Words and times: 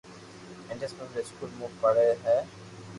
انڌس 0.71 0.91
پبلڪ 0.97 1.25
اسڪول 1.25 1.51
مون 1.57 1.71
پڙي 1.81 2.09
ھي 2.23 2.37